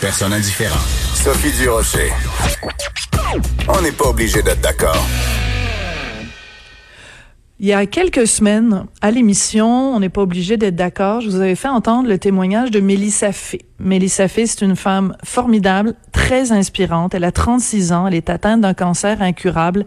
personne 0.00 0.32
indifférent. 0.32 0.78
Sophie 1.14 1.52
Durocher. 1.52 2.10
On 3.68 3.82
n'est 3.82 3.92
pas 3.92 4.08
obligé 4.08 4.42
d'être 4.42 4.60
d'accord. 4.60 5.06
Il 7.60 7.66
y 7.66 7.72
a 7.72 7.86
quelques 7.86 8.28
semaines, 8.28 8.84
à 9.00 9.10
l'émission, 9.10 9.66
on 9.66 9.98
n'est 9.98 10.08
pas 10.08 10.22
obligé 10.22 10.56
d'être 10.56 10.76
d'accord, 10.76 11.20
je 11.20 11.28
vous 11.28 11.40
avais 11.40 11.56
fait 11.56 11.68
entendre 11.68 12.08
le 12.08 12.16
témoignage 12.16 12.70
de 12.70 12.78
Mélissa 12.78 13.32
Fay. 13.32 13.62
Mélissa 13.80 14.28
Fay, 14.28 14.46
c'est 14.46 14.64
une 14.64 14.76
femme 14.76 15.16
formidable, 15.24 15.94
très 16.12 16.52
inspirante. 16.52 17.14
Elle 17.14 17.24
a 17.24 17.32
36 17.32 17.92
ans, 17.92 18.06
elle 18.06 18.14
est 18.14 18.30
atteinte 18.30 18.60
d'un 18.60 18.74
cancer 18.74 19.20
incurable 19.22 19.86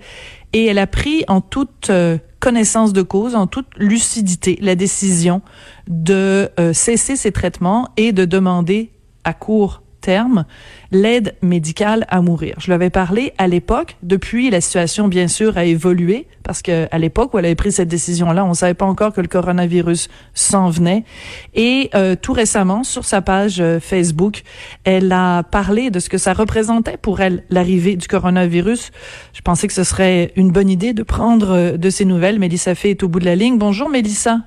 et 0.52 0.66
elle 0.66 0.80
a 0.80 0.88
pris 0.88 1.24
en 1.30 1.40
toute 1.40 1.90
euh, 1.90 2.18
connaissance 2.42 2.92
de 2.92 3.04
cause, 3.04 3.36
en 3.36 3.48
toute 3.48 3.68
lucidité, 3.78 4.60
la 4.62 4.76
décision 4.76 5.42
de 5.88 6.50
euh, 6.60 6.74
cesser 6.74 7.16
ses 7.16 7.32
traitements 7.32 7.88
et 7.96 8.12
de 8.12 8.26
demander 8.26 8.92
à 9.24 9.34
court 9.34 9.82
terme 10.02 10.46
l'aide 10.92 11.36
médicale 11.42 12.06
à 12.10 12.22
mourir. 12.22 12.56
Je 12.60 12.70
l'avais 12.70 12.90
parlé 12.90 13.34
à 13.38 13.48
l'époque. 13.48 13.96
Depuis, 14.04 14.50
la 14.50 14.60
situation, 14.60 15.08
bien 15.08 15.28
sûr, 15.28 15.58
a 15.58 15.64
évolué 15.64 16.28
parce 16.44 16.62
que 16.62 16.88
à 16.92 16.98
l'époque 16.98 17.34
où 17.34 17.40
elle 17.40 17.46
avait 17.46 17.56
pris 17.56 17.72
cette 17.72 17.88
décision-là, 17.88 18.44
on 18.44 18.54
savait 18.54 18.74
pas 18.74 18.86
encore 18.86 19.14
que 19.14 19.22
le 19.22 19.28
coronavirus 19.28 20.10
s'en 20.34 20.70
venait. 20.70 21.06
Et 21.54 21.90
euh, 21.96 22.16
tout 22.22 22.34
récemment, 22.34 22.84
sur 22.84 23.06
sa 23.06 23.22
page 23.22 23.62
euh, 23.62 23.80
Facebook, 23.80 24.44
elle 24.84 25.12
a 25.12 25.44
parlé 25.44 25.92
de 25.92 26.00
ce 26.00 26.10
que 26.10 26.18
ça 26.18 26.34
représentait 26.34 26.98
pour 26.98 27.22
elle 27.22 27.44
l'arrivée 27.50 27.96
du 27.96 28.08
coronavirus. 28.08 28.92
Je 29.34 29.42
pensais 29.42 29.68
que 29.68 29.74
ce 29.74 29.84
serait 29.84 30.34
une 30.36 30.52
bonne 30.52 30.70
idée 30.70 30.94
de 30.94 31.04
prendre 31.04 31.52
euh, 31.52 31.78
de 31.78 31.90
ces 31.90 32.06
nouvelles. 32.06 32.40
Mélissa 32.40 32.76
Fay 32.76 32.92
est 32.92 33.04
au 33.04 33.08
bout 33.08 33.20
de 33.20 33.26
la 33.26 33.36
ligne. 33.36 33.58
Bonjour, 33.58 33.90
Mélissa. 33.90 34.40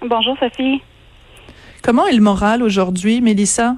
Bonjour, 0.00 0.36
Sophie. 0.38 0.80
Comment 1.82 2.06
est 2.06 2.14
le 2.14 2.22
moral 2.22 2.62
aujourd'hui, 2.62 3.20
Mélissa? 3.20 3.76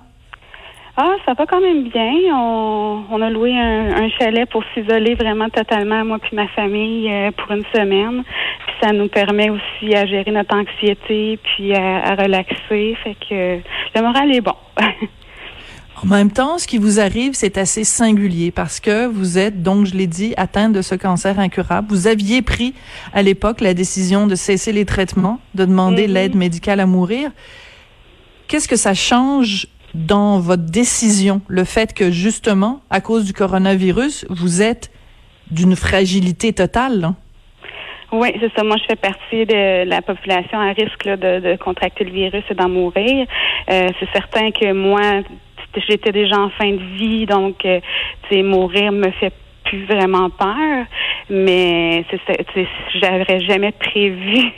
Ah, 0.95 1.15
ça 1.25 1.33
va 1.33 1.47
quand 1.47 1.61
même 1.61 1.89
bien. 1.89 2.13
On, 2.35 3.05
on 3.11 3.23
a 3.23 3.31
loué 3.31 3.57
un, 3.57 4.11
chalet 4.11 4.49
pour 4.51 4.63
s'isoler 4.75 5.15
vraiment 5.15 5.49
totalement, 5.49 6.05
moi 6.05 6.19
puis 6.19 6.37
ma 6.37 6.49
famille, 6.49 7.11
euh, 7.11 7.31
pour 7.31 7.51
une 7.51 7.65
semaine. 7.75 8.23
Puis 8.67 8.77
ça 8.83 8.93
nous 8.93 9.09
permet 9.09 9.49
aussi 9.49 9.95
à 9.95 10.05
gérer 10.05 10.31
notre 10.31 10.55
anxiété 10.55 11.39
puis 11.43 11.75
à, 11.75 12.15
relaxer. 12.15 12.97
Fait 13.03 13.17
que 13.29 13.59
le 13.95 14.03
moral 14.03 14.35
est 14.35 14.43
bon. 14.43 14.57
En 16.05 16.09
même 16.09 16.33
temps, 16.33 16.59
ce 16.59 16.67
qui 16.67 16.79
vous 16.79 16.99
arrive, 16.99 17.35
c'est 17.35 17.57
assez 17.59 17.85
singulier 17.85 18.51
parce 18.51 18.81
que 18.81 19.07
vous 19.07 19.39
êtes, 19.39 19.63
donc 19.63 19.87
je 19.87 19.95
l'ai 19.95 20.09
dit, 20.09 20.35
atteinte 20.37 20.73
de 20.73 20.83
ce 20.83 20.97
cancer 20.97 21.39
incurable. 21.39 21.87
Vous 21.91 22.09
aviez 22.09 22.43
pris 22.43 22.75
à 23.15 23.23
l'époque 23.23 23.61
la 23.61 23.73
décision 23.73 24.27
de 24.27 24.35
cesser 24.35 24.73
les 24.73 24.85
traitements, 24.85 25.39
de 25.55 25.65
demander 25.65 26.09
mm-hmm. 26.09 26.13
l'aide 26.13 26.35
médicale 26.35 26.81
à 26.81 26.87
mourir. 26.87 27.31
Qu'est-ce 28.49 28.67
que 28.67 28.77
ça 28.77 28.95
change 28.95 29.69
dans 29.95 30.41
votre 30.41 30.65
décision 30.65 31.43
le 31.49 31.65
fait 31.65 31.95
que 31.95 32.11
justement, 32.11 32.81
à 32.91 33.01
cause 33.01 33.25
du 33.25 33.33
coronavirus, 33.33 34.27
vous 34.31 34.63
êtes 34.63 34.91
d'une 35.51 35.77
fragilité 35.77 36.53
totale? 36.53 37.15
Oui, 38.13 38.29
c'est 38.41 38.53
ça. 38.55 38.63
Moi, 38.63 38.77
je 38.77 38.85
fais 38.89 38.97
partie 38.97 39.47
de 39.47 39.89
la 39.89 40.03
population 40.03 40.59
à 40.59 40.73
risque 40.73 41.05
de, 41.05 41.57
contracter 41.57 42.05
le 42.05 42.11
virus 42.11 42.45
et 42.51 42.55
d'en 42.55 42.69
mourir. 42.69 43.27
Euh, 43.71 43.89
c'est 43.99 44.09
certain 44.13 44.51
que 44.51 44.73
moi, 44.73 45.23
j'étais 45.89 46.13
déjà 46.13 46.39
en 46.39 46.51
fin 46.51 46.73
de 46.73 46.97
vie, 46.99 47.25
donc, 47.25 47.65
euh, 47.65 47.81
mourir 48.43 48.93
me 48.93 49.11
fait 49.13 49.33
plus 49.65 49.85
vraiment 49.85 50.31
peur 50.31 50.87
mais 51.33 52.05
j'aurais 52.95 53.41
jamais 53.41 53.73
prévu 53.73 54.53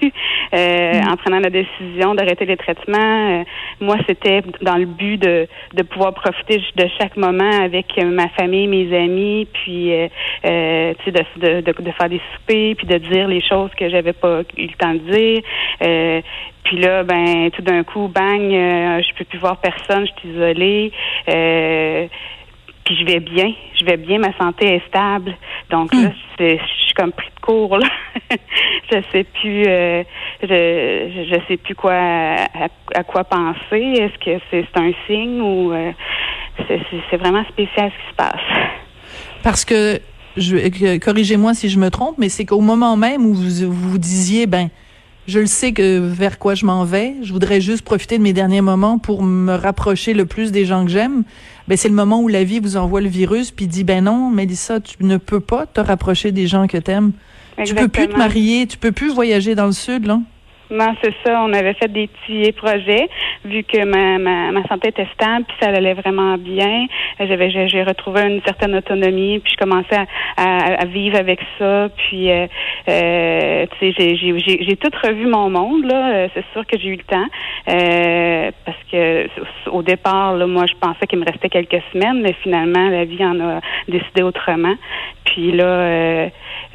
euh, 0.54 0.92
mm. 0.92 1.08
en 1.08 1.16
prenant 1.16 1.38
la 1.38 1.48
décision 1.48 2.14
d'arrêter 2.14 2.44
les 2.44 2.56
traitements. 2.56 3.40
Euh, 3.40 3.44
moi, 3.80 3.96
c'était 4.08 4.42
dans 4.60 4.76
le 4.76 4.86
but 4.86 5.16
de, 5.16 5.46
de 5.72 5.82
pouvoir 5.84 6.12
profiter 6.14 6.60
de 6.74 6.86
chaque 6.98 7.16
moment 7.16 7.62
avec 7.62 7.96
ma 8.04 8.28
famille, 8.30 8.66
mes 8.66 8.94
amis, 8.96 9.46
puis 9.52 9.92
euh, 9.92 10.08
euh 10.46 10.94
de, 11.06 11.12
de, 11.12 11.60
de, 11.60 11.82
de, 11.82 11.90
faire 11.92 12.08
des 12.08 12.20
soupers, 12.34 12.74
puis 12.74 12.86
de 12.86 12.98
dire 12.98 13.28
les 13.28 13.40
choses 13.40 13.70
que 13.78 13.88
j'avais 13.88 14.12
pas 14.12 14.40
eu 14.56 14.66
le 14.66 14.76
temps 14.76 14.94
de 14.94 15.12
dire. 15.12 15.42
Euh, 15.82 16.20
puis 16.64 16.78
là, 16.78 17.04
ben, 17.04 17.50
tout 17.50 17.62
d'un 17.62 17.84
coup, 17.84 18.08
bang, 18.08 18.50
je 18.50 19.14
peux 19.16 19.24
plus 19.24 19.38
voir 19.38 19.58
personne, 19.58 20.06
je 20.06 20.20
suis 20.20 20.30
isolée. 20.30 20.92
Euh, 21.28 22.06
puis 22.84 22.96
je 22.96 23.04
vais 23.04 23.20
bien, 23.20 23.52
je 23.78 23.84
vais 23.84 23.96
bien, 23.96 24.18
ma 24.18 24.36
santé 24.36 24.74
est 24.74 24.86
stable. 24.88 25.34
Donc 25.70 25.94
là, 25.94 26.08
hmm. 26.08 26.12
je 26.38 26.56
suis 26.84 26.94
comme 26.94 27.12
pris 27.12 27.30
de 27.34 27.40
court. 27.40 27.78
Là. 27.78 27.88
je 28.92 28.98
sais 29.10 29.24
plus, 29.24 29.64
euh, 29.66 30.02
je, 30.42 31.26
je 31.30 31.36
sais 31.48 31.56
plus 31.56 31.74
quoi 31.74 31.94
à, 31.94 33.04
quoi 33.04 33.24
penser. 33.24 33.94
Est-ce 33.98 34.18
que 34.18 34.42
c'est 34.50 34.66
un 34.76 34.92
signe 35.06 35.40
ou 35.40 35.72
euh, 35.72 35.92
c'est 36.68 37.16
vraiment 37.16 37.44
spécial 37.48 37.90
ce 37.90 38.04
qui 38.04 38.10
se 38.10 38.16
passe? 38.16 38.70
Parce 39.42 39.64
que 39.64 40.00
je 40.36 40.98
corrigez-moi 40.98 41.54
si 41.54 41.68
je 41.68 41.78
me 41.78 41.90
trompe, 41.90 42.16
mais 42.18 42.28
c'est 42.28 42.44
qu'au 42.44 42.60
moment 42.60 42.96
même 42.96 43.24
où 43.24 43.34
vous 43.34 43.72
vous 43.72 43.98
disiez 43.98 44.46
ben 44.46 44.68
je 45.26 45.40
le 45.40 45.46
sais 45.46 45.72
que 45.72 45.98
vers 45.98 46.38
quoi 46.38 46.54
je 46.54 46.66
m'en 46.66 46.84
vais. 46.84 47.14
Je 47.22 47.32
voudrais 47.32 47.60
juste 47.60 47.82
profiter 47.82 48.18
de 48.18 48.22
mes 48.22 48.32
derniers 48.32 48.60
moments 48.60 48.98
pour 48.98 49.22
me 49.22 49.54
rapprocher 49.54 50.14
le 50.14 50.26
plus 50.26 50.52
des 50.52 50.64
gens 50.64 50.84
que 50.84 50.90
j'aime. 50.90 51.24
Ben 51.66 51.78
c'est 51.78 51.88
le 51.88 51.94
moment 51.94 52.20
où 52.20 52.28
la 52.28 52.44
vie 52.44 52.60
vous 52.60 52.76
envoie 52.76 53.00
le 53.00 53.08
virus 53.08 53.50
puis 53.50 53.66
dit 53.66 53.84
ben 53.84 54.04
non, 54.04 54.30
Mélissa, 54.30 54.80
tu 54.80 54.96
ne 55.00 55.16
peux 55.16 55.40
pas 55.40 55.66
te 55.66 55.80
rapprocher 55.80 56.30
des 56.30 56.46
gens 56.46 56.66
que 56.66 56.76
t'aimes. 56.76 57.12
Tu 57.64 57.74
peux 57.74 57.88
plus 57.88 58.08
te 58.08 58.16
marier, 58.16 58.66
tu 58.66 58.76
peux 58.76 58.92
plus 58.92 59.12
voyager 59.12 59.54
dans 59.54 59.66
le 59.66 59.72
sud 59.72 60.06
là. 60.06 60.20
Non, 60.74 60.92
c'est 61.02 61.14
ça. 61.24 61.40
On 61.40 61.52
avait 61.52 61.74
fait 61.74 61.92
des 61.92 62.08
petits 62.08 62.50
projets 62.52 63.08
vu 63.44 63.62
que 63.62 63.84
ma, 63.84 64.18
ma, 64.18 64.50
ma 64.50 64.66
santé 64.66 64.88
était 64.88 65.06
stable, 65.14 65.44
puis 65.46 65.56
ça 65.60 65.68
allait 65.68 65.94
vraiment 65.94 66.36
bien. 66.36 66.86
J'avais 67.20 67.50
j'ai 67.50 67.82
retrouvé 67.84 68.22
une 68.22 68.42
certaine 68.42 68.74
autonomie, 68.74 69.38
puis 69.38 69.52
je 69.52 69.64
commençais 69.64 70.04
à, 70.36 70.82
à, 70.82 70.84
vivre 70.86 71.16
avec 71.16 71.38
ça. 71.58 71.88
Puis 71.96 72.28
euh, 72.30 72.46
euh, 72.88 73.66
tu 73.78 73.92
sais, 73.92 74.16
j'ai 74.16 74.38
j'ai 74.38 74.76
tout 74.76 74.90
revu 75.02 75.26
mon 75.26 75.48
monde 75.48 75.84
là. 75.84 76.14
Euh, 76.14 76.28
c'est 76.34 76.44
sûr 76.52 76.66
que 76.66 76.76
j'ai 76.78 76.88
eu 76.88 76.96
le 76.96 77.04
temps 77.04 77.26
euh, 77.68 78.50
parce 78.64 78.78
que 78.90 79.28
au 79.70 79.82
départ, 79.82 80.34
là, 80.34 80.46
moi, 80.46 80.64
je 80.66 80.74
pensais 80.80 81.06
qu'il 81.06 81.20
me 81.20 81.24
restait 81.24 81.48
quelques 81.48 81.82
semaines, 81.92 82.20
mais 82.20 82.34
finalement, 82.42 82.88
la 82.88 83.04
vie 83.04 83.24
en 83.24 83.38
a 83.40 83.60
décidé 83.88 84.22
autrement. 84.22 84.74
Puis 85.24 85.52
là. 85.52 85.64
Euh, 85.64 86.28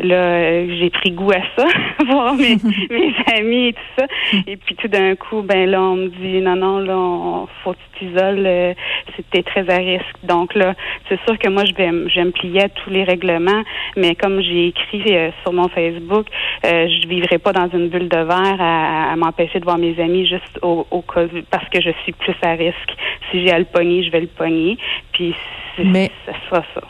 là, 0.04 0.66
j'ai 0.68 0.90
pris 0.90 1.12
goût 1.12 1.32
à 1.32 1.42
ça, 1.58 1.68
voir 2.06 2.36
mes, 2.36 2.58
mes 2.90 3.14
amis 3.38 3.68
et 3.68 3.74
tout 3.74 3.80
ça. 3.98 4.06
Et 4.48 4.58
puis 4.58 4.76
tout 4.76 4.88
d'un 4.88 5.16
coup, 5.16 5.42
ben 5.42 5.70
là, 5.70 5.82
on 5.82 5.96
me 5.96 6.08
dit 6.08 6.42
non, 6.42 6.56
non, 6.56 6.80
là, 6.80 6.98
on, 6.98 7.48
faut 7.64 7.74
que 7.74 7.78
tu 7.98 8.08
t'isoles, 8.08 8.46
euh, 8.46 8.74
c'était 9.16 9.44
très 9.44 9.70
à 9.70 9.78
risque. 9.78 10.16
Donc 10.24 10.56
là, 10.56 10.76
c'est 11.08 11.20
sûr 11.26 11.38
que 11.38 11.50
moi, 11.50 11.66
je 11.66 11.74
vais, 11.74 11.90
je 12.10 12.22
me 12.22 12.32
plier 12.32 12.64
à 12.64 12.70
tous 12.70 12.90
les 12.90 13.04
règlements, 13.04 13.64
mais 13.98 14.16
comme 14.16 14.42
j'ai 14.42 14.68
écrit 14.68 15.16
euh, 15.16 15.32
sur 15.42 15.54
mon 15.54 15.68
Facebook, 15.70 16.28
euh, 16.66 16.88
je 16.88 17.08
vivrai 17.08 17.38
pas 17.38 17.54
dans 17.54 17.70
une 17.70 17.90
bulle 17.90 18.10
de 18.10 18.18
verre 18.18 18.58
à, 18.60 19.16
m'empêcher 19.16 19.60
de 19.60 19.66
voir 19.66 19.78
mes 19.78 20.00
amis 20.00 20.26
juste 20.28 20.60
au, 20.62 20.88
au 20.92 21.02
cas 21.02 21.26
parce 21.52 21.68
que 21.70 21.82
je 21.82 21.90
suis 22.04 22.14
plus 22.14 22.36
à 22.42 22.52
risque. 22.52 22.96
Si 23.32 23.46
j'ai 23.46 23.52
à 23.52 23.60
le 23.60 23.66
pogner, 23.66 24.04
je 24.04 24.12
vais 24.12 24.22
le 24.22 24.28
pogner. 24.28 24.78
Puis 25.12 25.36
mais... 25.84 26.12
ça 26.26 26.34
sera 26.48 26.64
ça. 26.74 26.82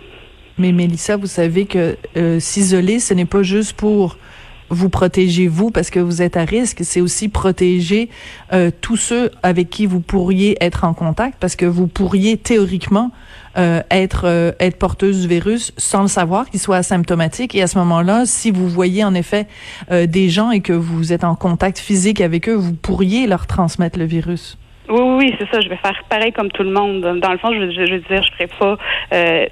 Mais 0.58 0.74
Mélissa, 0.74 1.16
vous 1.16 1.28
savez 1.28 1.66
que 1.66 1.96
euh, 2.18 2.40
s'isoler, 2.40 3.00
ce 3.00 3.14
n'est 3.14 3.26
pas 3.26 3.44
juste 3.44 3.80
pour 3.80 4.18
vous 4.69 4.90
protéger 4.90 5.47
vous 5.47 5.72
parce 5.72 5.90
que 5.90 6.00
vous 6.00 6.22
êtes 6.22 6.38
à 6.38 6.46
risque, 6.46 6.80
c'est 6.84 7.02
aussi 7.02 7.30
protéger 7.30 8.09
euh, 8.53 8.72
tous 8.81 8.97
ceux 8.97 9.31
avec 9.44 9.69
qui 9.69 9.85
vous 9.85 10.00
pourriez 10.00 10.57
être 10.62 10.84
en 10.84 10.94
contact 10.94 11.38
parce 11.40 11.56
que 11.56 11.66
vous 11.66 11.88
pourriez 11.88 12.38
théoriquement 12.38 13.12
euh, 13.58 13.81
être 13.90 14.25
euh, 14.25 14.52
être 14.59 14.78
porteuse 14.78 15.24
du 15.24 15.28
virus 15.28 15.74
sans 15.78 16.03
le 16.03 16.08
savoir, 16.08 16.50
qu'il 16.50 16.59
soit 16.59 16.78
asymptomatique. 16.78 17.56
Et 17.56 17.62
à 17.62 17.68
ce 17.68 17.78
moment-là, 17.79 18.25
si 18.25 18.52
vous 18.52 18.68
voyez 18.68 19.03
en 19.03 19.13
effet 19.16 19.47
euh, 19.91 20.06
des 20.06 20.29
gens 20.29 20.52
et 20.52 20.62
que 20.62 20.74
vous 20.74 21.13
êtes 21.13 21.24
en 21.24 21.35
contact 21.35 21.79
physique 21.79 22.22
avec 22.22 22.47
eux, 22.47 22.53
vous 22.53 22.74
pourriez 22.74 23.28
leur 23.28 23.47
transmettre 23.47 23.97
le 23.97 24.06
virus. 24.06 24.58
Oui, 24.88 25.02
oui, 25.02 25.35
c'est 25.40 25.50
ça. 25.52 25.62
Je 25.62 25.69
vais 25.69 25.78
faire 25.78 26.00
pareil 26.09 26.31
comme 26.31 26.50
tout 26.52 26.63
le 26.63 26.72
monde. 26.72 27.02
Dans 27.19 27.31
le 27.31 27.38
fond, 27.38 27.52
je, 27.52 27.72
je, 27.72 27.85
je 27.85 27.94
veux 27.94 28.00
dire, 28.00 28.24
je 28.24 28.31
ferai 28.34 28.47
pas 28.59 28.78
euh, 29.14 29.46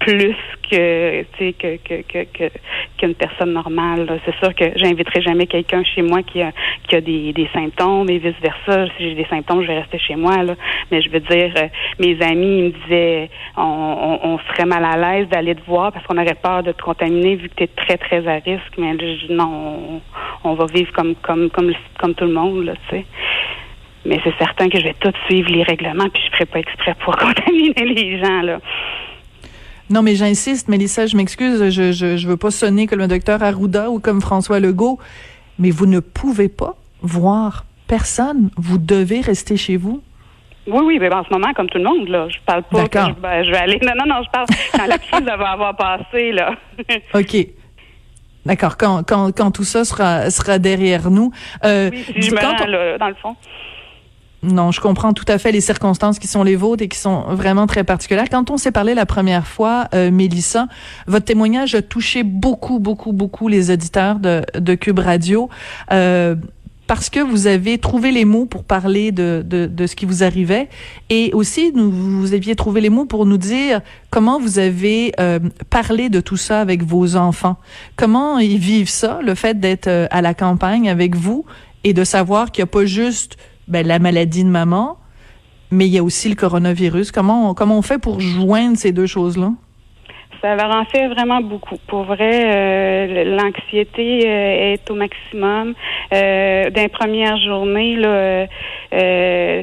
plus 0.00 0.34
que 0.70 1.22
tu 1.36 1.52
que 1.52 1.76
que 1.76 2.24
que 2.24 2.50
qu'une 2.96 3.14
personne 3.14 3.52
normale. 3.52 4.20
C'est 4.24 4.34
sûr 4.36 4.54
que 4.54 4.72
j'inviterai 4.76 5.20
jamais 5.20 5.46
quelqu'un 5.46 5.84
chez 5.84 6.02
moi 6.02 6.22
qui 6.22 6.42
a 6.42 6.52
qui 6.88 6.96
a 6.96 7.00
des, 7.00 7.32
des 7.32 7.48
symptômes 7.52 8.08
et 8.08 8.18
vice 8.18 8.40
versa. 8.42 8.86
Si 8.96 9.10
j'ai 9.10 9.14
des 9.14 9.26
symptômes, 9.26 9.62
je 9.62 9.68
vais 9.68 9.78
rester 9.78 9.98
chez 9.98 10.16
moi 10.16 10.42
là. 10.42 10.54
Mais 10.90 11.02
je 11.02 11.10
veux 11.10 11.20
dire, 11.20 11.52
euh, 11.56 11.68
mes 11.98 12.20
amis 12.22 12.58
ils 12.58 12.64
me 12.64 12.70
disaient 12.84 13.30
on, 13.56 14.18
on, 14.22 14.38
serait 14.50 14.66
mal 14.66 14.84
à 14.84 14.96
l'aise 14.96 15.28
d'aller 15.28 15.54
te 15.54 15.64
voir 15.66 15.92
parce 15.92 16.06
qu'on 16.06 16.16
aurait 16.16 16.34
peur 16.34 16.62
de 16.62 16.72
te 16.72 16.82
contaminer 16.82 17.36
vu 17.36 17.48
que 17.50 17.54
tu 17.56 17.64
es 17.64 17.68
très 17.68 17.98
très 17.98 18.26
à 18.26 18.36
risque. 18.36 18.72
Mais 18.78 18.96
je, 18.98 19.32
non, 19.32 20.00
on, 20.44 20.50
on, 20.50 20.54
va 20.54 20.64
vivre 20.72 20.92
comme 20.92 21.14
comme 21.16 21.50
comme 21.50 21.72
comme 21.98 22.14
tout 22.14 22.24
le 22.24 22.32
monde 22.32 22.64
là, 22.64 22.72
tu 22.88 22.96
sais. 22.96 23.04
Mais 24.06 24.18
c'est 24.24 24.34
certain 24.38 24.70
que 24.70 24.78
je 24.78 24.84
vais 24.84 24.96
tout 24.98 25.12
suivre 25.28 25.50
les 25.50 25.62
règlements 25.62 26.08
puis 26.08 26.22
je 26.24 26.30
ferai 26.32 26.46
pas 26.46 26.58
exprès 26.60 26.94
pour 27.04 27.14
contaminer 27.18 27.84
les 27.84 28.18
gens 28.18 28.40
là. 28.40 28.60
Non, 29.90 30.02
mais 30.02 30.14
j'insiste, 30.14 30.68
Mélissa, 30.68 31.06
je 31.06 31.16
m'excuse, 31.16 31.68
je, 31.68 31.90
je, 31.90 32.16
je 32.16 32.28
veux 32.28 32.36
pas 32.36 32.52
sonner 32.52 32.86
comme 32.86 33.00
le 33.00 33.08
docteur 33.08 33.42
Arruda 33.42 33.90
ou 33.90 33.98
comme 33.98 34.20
François 34.20 34.60
Legault, 34.60 35.00
mais 35.58 35.70
vous 35.70 35.86
ne 35.86 35.98
pouvez 35.98 36.48
pas 36.48 36.76
voir 37.02 37.64
personne. 37.88 38.50
Vous 38.56 38.78
devez 38.78 39.20
rester 39.20 39.56
chez 39.56 39.76
vous. 39.76 40.00
Oui, 40.68 40.80
oui, 40.84 40.98
mais 41.00 41.12
en 41.12 41.24
ce 41.24 41.30
moment, 41.30 41.52
comme 41.54 41.68
tout 41.68 41.78
le 41.78 41.84
monde, 41.84 42.08
là. 42.08 42.28
Je 42.28 42.36
parle 42.46 42.62
pas 42.62 42.86
que 42.86 42.98
je, 43.00 43.20
ben, 43.20 43.42
je, 43.42 43.50
vais 43.50 43.56
aller. 43.56 43.80
Non, 43.82 43.92
non, 43.98 44.14
non, 44.14 44.22
je 44.22 44.30
parle 44.30 44.46
quand 44.72 44.86
la 44.86 44.98
crise 44.98 45.26
va 45.26 45.50
avoir 45.50 45.76
passé, 45.76 46.30
là. 46.30 46.54
OK. 47.14 47.46
D'accord, 48.46 48.76
quand, 48.76 49.02
quand, 49.02 49.32
quand 49.36 49.50
tout 49.50 49.64
ça 49.64 49.84
sera, 49.84 50.30
sera 50.30 50.58
derrière 50.58 51.10
nous. 51.10 51.32
Euh, 51.64 51.90
oui, 51.92 52.04
si 52.04 52.22
je 52.22 52.30
me 52.30 52.40
rends, 52.40 52.98
dans 52.98 53.08
le 53.08 53.14
fond. 53.14 53.34
Non, 54.42 54.70
je 54.70 54.80
comprends 54.80 55.12
tout 55.12 55.26
à 55.28 55.36
fait 55.36 55.52
les 55.52 55.60
circonstances 55.60 56.18
qui 56.18 56.26
sont 56.26 56.42
les 56.42 56.56
vôtres 56.56 56.82
et 56.82 56.88
qui 56.88 56.98
sont 56.98 57.24
vraiment 57.34 57.66
très 57.66 57.84
particulières. 57.84 58.30
Quand 58.30 58.50
on 58.50 58.56
s'est 58.56 58.72
parlé 58.72 58.94
la 58.94 59.04
première 59.04 59.46
fois, 59.46 59.88
euh, 59.94 60.10
Mélissa, 60.10 60.66
votre 61.06 61.26
témoignage 61.26 61.74
a 61.74 61.82
touché 61.82 62.22
beaucoup, 62.22 62.78
beaucoup, 62.78 63.12
beaucoup 63.12 63.48
les 63.48 63.70
auditeurs 63.70 64.18
de, 64.18 64.42
de 64.58 64.74
Cube 64.74 64.98
Radio. 64.98 65.50
Euh, 65.92 66.36
parce 66.90 67.08
que 67.08 67.20
vous 67.20 67.46
avez 67.46 67.78
trouvé 67.78 68.10
les 68.10 68.24
mots 68.24 68.46
pour 68.46 68.64
parler 68.64 69.12
de, 69.12 69.44
de, 69.46 69.66
de 69.66 69.86
ce 69.86 69.94
qui 69.94 70.06
vous 70.06 70.24
arrivait 70.24 70.68
et 71.08 71.30
aussi 71.34 71.70
nous, 71.72 71.88
vous 71.88 72.34
aviez 72.34 72.56
trouvé 72.56 72.80
les 72.80 72.90
mots 72.90 73.04
pour 73.04 73.26
nous 73.26 73.36
dire 73.36 73.80
comment 74.10 74.40
vous 74.40 74.58
avez 74.58 75.12
euh, 75.20 75.38
parlé 75.68 76.08
de 76.08 76.20
tout 76.20 76.36
ça 76.36 76.60
avec 76.60 76.82
vos 76.82 77.14
enfants. 77.14 77.58
Comment 77.94 78.40
ils 78.40 78.58
vivent 78.58 78.88
ça, 78.88 79.20
le 79.22 79.36
fait 79.36 79.60
d'être 79.60 79.86
euh, 79.86 80.08
à 80.10 80.20
la 80.20 80.34
campagne 80.34 80.90
avec 80.90 81.14
vous 81.14 81.44
et 81.84 81.94
de 81.94 82.02
savoir 82.02 82.50
qu'il 82.50 82.62
n'y 82.62 82.68
a 82.70 82.72
pas 82.72 82.86
juste 82.86 83.36
ben, 83.70 83.86
la 83.86 83.98
maladie 83.98 84.44
de 84.44 84.48
maman, 84.50 84.98
mais 85.70 85.86
il 85.86 85.92
y 85.92 85.98
a 85.98 86.04
aussi 86.04 86.28
le 86.28 86.34
coronavirus. 86.34 87.12
Comment 87.12 87.50
on, 87.50 87.54
comment 87.54 87.78
on 87.78 87.82
fait 87.82 87.98
pour 87.98 88.20
joindre 88.20 88.76
ces 88.76 88.92
deux 88.92 89.06
choses-là? 89.06 89.52
Ça 90.42 90.56
leur 90.56 90.70
en 90.74 90.84
fait 90.86 91.08
vraiment 91.08 91.40
beaucoup. 91.40 91.76
Pour 91.86 92.04
vrai, 92.04 92.44
euh, 92.44 93.36
l'anxiété 93.36 94.22
euh, 94.26 94.72
est 94.72 94.90
au 94.90 94.94
maximum. 94.94 95.74
Euh, 96.14 96.70
D'un 96.70 96.88
première 96.88 97.36
journée, 97.38 97.96
là, 97.96 98.46
euh, 98.92 99.62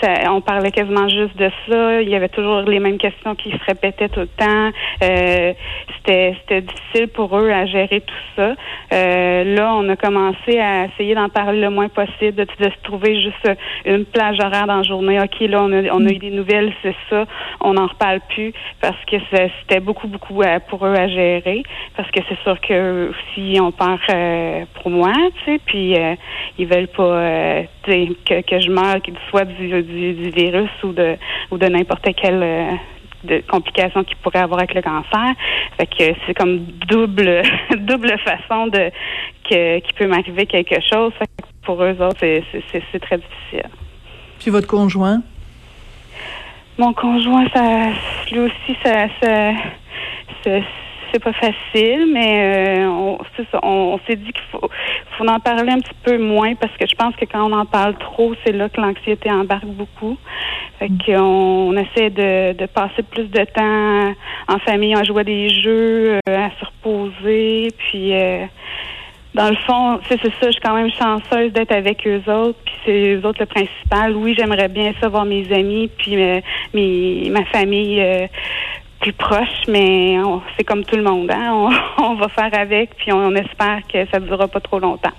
ça, 0.00 0.32
on 0.32 0.40
parlait 0.40 0.70
quasiment 0.70 1.08
juste 1.08 1.36
de 1.36 1.50
ça. 1.68 2.00
Il 2.02 2.08
y 2.08 2.14
avait 2.14 2.28
toujours 2.28 2.60
les 2.62 2.80
mêmes 2.80 2.98
questions 2.98 3.34
qui 3.34 3.50
se 3.50 3.64
répétaient 3.66 4.08
tout 4.08 4.20
le 4.20 4.26
temps. 4.28 4.70
Euh, 5.02 5.52
c'était, 5.96 6.34
c'était 6.40 6.62
difficile 6.62 7.08
pour 7.08 7.36
eux 7.38 7.50
à 7.50 7.66
gérer 7.66 8.00
tout 8.00 8.14
ça. 8.36 8.54
Euh, 8.92 9.44
là, 9.56 9.74
on 9.74 9.88
a 9.88 9.96
commencé 9.96 10.58
à 10.58 10.86
essayer 10.86 11.14
d'en 11.14 11.28
parler 11.28 11.60
le 11.60 11.70
moins 11.70 11.88
possible, 11.88 12.34
de, 12.34 12.44
de, 12.44 12.70
se 12.70 12.82
trouver 12.82 13.20
juste 13.20 13.48
une 13.84 14.04
plage 14.04 14.38
horaire 14.40 14.66
dans 14.66 14.78
la 14.78 14.82
journée. 14.82 15.20
OK, 15.20 15.40
là, 15.40 15.62
on 15.62 15.72
a, 15.72 15.82
on 15.92 16.06
a 16.06 16.10
eu 16.10 16.18
des 16.18 16.30
nouvelles, 16.30 16.72
c'est 16.82 16.96
ça. 17.10 17.26
On 17.60 17.74
n'en 17.74 17.86
reparle 17.86 18.20
plus 18.28 18.52
parce 18.80 19.02
que 19.04 19.16
c'était 19.30 19.80
beaucoup, 19.80 20.08
beaucoup 20.14 20.42
euh, 20.42 20.58
pour 20.68 20.86
eux 20.86 20.94
à 20.94 21.08
gérer. 21.08 21.62
Parce 21.96 22.10
que 22.10 22.20
c'est 22.28 22.38
sûr 22.42 22.60
que 22.60 23.12
si 23.34 23.58
on 23.60 23.72
part 23.72 23.98
euh, 24.10 24.64
pour 24.74 24.90
moi, 24.90 25.12
tu 25.38 25.44
sais, 25.44 25.60
puis 25.64 25.96
euh, 25.96 26.14
ils 26.58 26.66
veulent 26.66 26.88
pas 26.88 27.64
que, 27.84 28.40
que 28.40 28.60
je 28.60 28.70
meure, 28.70 28.96
soit 29.30 29.44
du, 29.44 29.82
du, 29.82 30.30
virus 30.30 30.70
ou 30.82 30.92
de 30.92 31.16
ou 31.50 31.58
de 31.58 31.66
n'importe 31.66 32.08
quelle 32.14 32.42
euh, 32.42 32.72
de 33.24 33.42
complications 33.48 34.04
qu'ils 34.04 34.16
pourraient 34.18 34.40
avoir 34.40 34.60
avec 34.60 34.74
le 34.74 34.82
cancer. 34.82 35.32
Fait 35.78 35.86
que 35.86 36.18
c'est 36.26 36.34
comme 36.34 36.58
double 36.88 37.42
double 37.78 38.16
façon 38.20 38.68
de 38.68 38.90
que 39.48 39.78
qu'il 39.80 39.94
peut 39.94 40.06
m'arriver 40.06 40.46
quelque 40.46 40.80
chose. 40.92 41.12
Fait 41.18 41.26
que 41.26 41.44
pour 41.62 41.82
eux 41.82 41.96
autres, 42.00 42.20
c'est 42.20 43.00
très 43.00 43.18
difficile. 43.18 43.70
Puis 44.38 44.50
votre 44.50 44.66
conjoint? 44.66 45.22
Mon 46.76 46.92
conjoint, 46.92 47.46
ça 47.54 47.90
lui 48.32 48.40
aussi, 48.40 48.76
ça, 48.82 49.06
ça 49.22 49.52
c'est 51.14 51.22
pas 51.22 51.32
facile, 51.32 52.08
mais 52.12 52.80
euh, 52.80 52.88
on, 52.88 53.18
on, 53.62 54.00
s'est 54.06 54.16
dit 54.16 54.32
qu'il 54.32 54.44
faut, 54.50 54.68
faut 55.16 55.26
en 55.26 55.38
parler 55.38 55.70
un 55.70 55.78
petit 55.78 55.94
peu 56.02 56.18
moins 56.18 56.54
parce 56.56 56.76
que 56.76 56.86
je 56.88 56.94
pense 56.96 57.14
que 57.14 57.24
quand 57.24 57.48
on 57.48 57.52
en 57.52 57.66
parle 57.66 57.96
trop, 57.98 58.34
c'est 58.44 58.52
là 58.52 58.68
que 58.68 58.80
l'anxiété 58.80 59.30
embarque 59.30 59.66
beaucoup. 59.66 60.16
Fait 60.80 60.88
mm. 60.88 60.98
qu'on 61.06 61.22
on 61.22 61.76
essaie 61.76 62.10
de, 62.10 62.54
de 62.54 62.66
passer 62.66 63.02
plus 63.04 63.30
de 63.30 63.44
temps 63.44 64.12
en 64.48 64.58
famille, 64.60 64.96
jouer 65.04 65.20
à 65.20 65.24
des 65.24 65.48
jeux, 65.50 66.18
euh, 66.28 66.46
à 66.46 66.50
se 66.58 66.64
reposer, 66.64 67.68
puis 67.78 68.12
euh, 68.12 68.44
dans 69.34 69.50
le 69.50 69.56
fond, 69.66 70.00
c'est 70.08 70.20
ça, 70.20 70.30
je 70.46 70.50
suis 70.50 70.60
quand 70.60 70.74
même 70.74 70.90
chanceuse 70.90 71.52
d'être 71.52 71.72
avec 71.72 72.06
eux 72.06 72.22
autres, 72.28 72.58
puis 72.64 72.74
c'est 72.84 73.14
eux 73.14 73.26
autres 73.26 73.40
le 73.40 73.46
principal. 73.46 74.16
Oui, 74.16 74.34
j'aimerais 74.36 74.68
bien 74.68 74.92
ça 75.00 75.08
voir 75.08 75.24
mes 75.24 75.52
amis, 75.52 75.90
puis 75.96 76.16
mes, 76.72 77.30
ma 77.30 77.44
famille 77.46 78.28
plus 79.04 79.12
proche, 79.12 79.66
mais 79.68 80.16
c'est 80.56 80.64
comme 80.64 80.82
tout 80.82 80.96
le 80.96 81.02
monde. 81.02 81.30
Hein? 81.30 81.70
On, 81.98 82.14
va 82.18 82.28
faire 82.28 82.48
avec, 82.58 82.96
puis 82.96 83.12
on, 83.12 83.34
espère 83.34 83.80
que 83.92 83.98
ça 84.10 84.18
ne 84.18 84.24
durera 84.24 84.48
pas 84.48 84.60
trop 84.60 84.78
longtemps. 84.78 85.12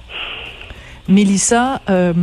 Mélissa, 1.07 1.81
euh, 1.87 2.13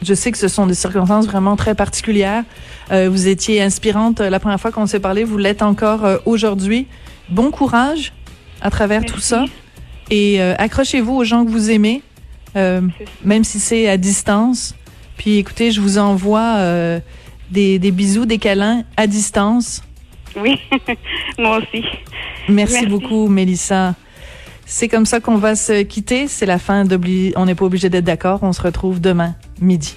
je 0.00 0.14
sais 0.14 0.30
que 0.30 0.38
ce 0.38 0.46
sont 0.46 0.64
des 0.64 0.74
circonstances 0.74 1.26
vraiment 1.26 1.56
très 1.56 1.74
particulières. 1.74 2.44
Euh, 2.92 3.08
vous 3.10 3.26
étiez 3.26 3.60
inspirante 3.60 4.20
la 4.20 4.38
première 4.38 4.60
fois 4.60 4.70
qu'on 4.70 4.86
s'est 4.86 5.00
parlé, 5.00 5.24
vous 5.24 5.38
l'êtes 5.38 5.62
encore 5.62 6.04
euh, 6.04 6.18
aujourd'hui. 6.24 6.86
Bon 7.30 7.50
courage 7.50 8.12
à 8.62 8.70
travers 8.70 9.04
tout 9.04 9.18
ça 9.18 9.44
et 10.08 10.40
accrochez-vous 10.40 11.12
aux 11.16 11.24
gens 11.24 11.44
que 11.44 11.50
vous 11.50 11.72
aimez, 11.72 12.00
même 12.54 13.42
si 13.42 13.58
c'est 13.58 13.88
à 13.88 13.96
distance. 13.96 14.76
Puis 15.16 15.38
écoutez, 15.38 15.72
je 15.72 15.80
vous 15.80 15.98
envoie 15.98 17.00
des, 17.50 17.80
des 17.80 17.90
bisous, 17.90 18.24
des 18.24 18.38
câlins 18.38 18.84
à 18.96 19.08
distance. 19.08 19.82
Oui, 20.36 20.58
moi 21.38 21.58
aussi. 21.58 21.84
Merci, 22.48 22.86
beaucoup, 22.86 23.28
Mélissa. 23.28 23.94
C'est 24.64 24.88
comme 24.88 25.06
ça 25.06 25.20
qu'on 25.20 25.36
va 25.36 25.54
se 25.54 25.82
quitter. 25.82 26.26
C'est 26.28 26.46
la 26.46 26.58
fin. 26.58 26.84
On 27.36 27.46
n'est 27.46 27.54
pas 27.54 27.64
obligé 27.64 27.88
d'être 27.88 28.04
d'accord. 28.04 28.40
On 28.42 28.52
se 28.52 28.62
retrouve 28.62 29.00
demain, 29.00 29.34
midi. 29.60 29.96